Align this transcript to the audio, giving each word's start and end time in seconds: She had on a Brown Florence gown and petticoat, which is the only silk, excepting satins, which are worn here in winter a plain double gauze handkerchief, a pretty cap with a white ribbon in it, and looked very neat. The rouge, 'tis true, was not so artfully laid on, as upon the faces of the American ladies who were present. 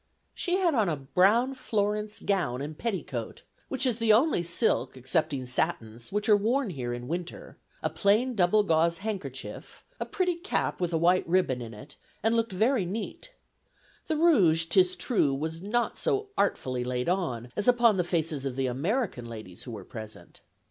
She 0.33 0.57
had 0.57 0.73
on 0.73 0.89
a 0.89 0.95
Brown 0.95 1.53
Florence 1.53 2.19
gown 2.21 2.59
and 2.59 2.75
petticoat, 2.75 3.43
which 3.67 3.85
is 3.85 3.99
the 3.99 4.11
only 4.11 4.41
silk, 4.41 4.97
excepting 4.97 5.45
satins, 5.45 6.11
which 6.11 6.27
are 6.27 6.35
worn 6.35 6.71
here 6.71 6.91
in 6.91 7.07
winter 7.07 7.59
a 7.83 7.89
plain 7.91 8.33
double 8.33 8.63
gauze 8.63 8.97
handkerchief, 9.05 9.85
a 9.99 10.07
pretty 10.07 10.37
cap 10.37 10.81
with 10.81 10.91
a 10.91 10.97
white 10.97 11.29
ribbon 11.29 11.61
in 11.61 11.75
it, 11.75 11.97
and 12.23 12.35
looked 12.35 12.51
very 12.51 12.83
neat. 12.83 13.33
The 14.07 14.17
rouge, 14.17 14.65
'tis 14.65 14.95
true, 14.95 15.35
was 15.35 15.61
not 15.61 15.99
so 15.99 16.29
artfully 16.35 16.83
laid 16.83 17.07
on, 17.07 17.51
as 17.55 17.67
upon 17.67 17.97
the 17.97 18.03
faces 18.03 18.43
of 18.43 18.55
the 18.55 18.65
American 18.65 19.27
ladies 19.27 19.65
who 19.65 19.71
were 19.71 19.85
present. 19.85 20.41